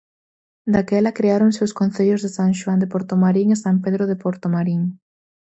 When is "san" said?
2.37-2.51, 3.65-3.75